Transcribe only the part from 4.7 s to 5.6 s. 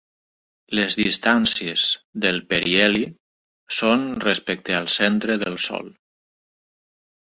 al centre